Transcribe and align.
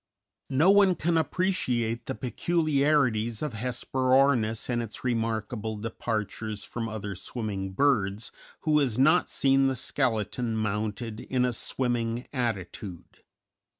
No 0.49 0.71
one 0.71 0.95
can 0.95 1.15
appreciate 1.15 2.07
the 2.07 2.15
peculiarities 2.15 3.43
of 3.43 3.53
Hesperornis 3.53 4.67
and 4.67 4.81
its 4.81 5.03
remarkable 5.03 5.77
departures 5.77 6.63
from 6.63 6.89
other 6.89 7.13
swimming 7.13 7.73
birds 7.73 8.31
who 8.61 8.79
has 8.79 8.97
not 8.97 9.29
seen 9.29 9.67
the 9.67 9.75
skeleton 9.75 10.57
mounted 10.57 11.19
in 11.19 11.45
a 11.45 11.53
swimming 11.53 12.27
attitude. 12.33 13.19